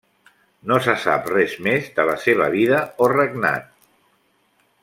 No 0.69 0.77
se 0.85 0.95
sap 1.03 1.29
res 1.33 1.53
més 1.67 1.91
de 1.99 2.07
la 2.13 2.17
seva 2.25 2.49
vida 2.57 2.83
o 3.07 3.13
regnat. 3.17 3.73